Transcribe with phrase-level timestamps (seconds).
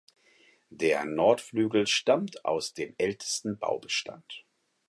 [0.71, 4.45] Der Nordflügel stammt aus dem ältesten Baubestand.